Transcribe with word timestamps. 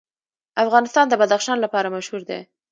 افغانستان 0.65 1.05
د 1.09 1.13
بدخشان 1.21 1.57
لپاره 1.65 1.93
مشهور 1.95 2.21
دی. 2.29 2.39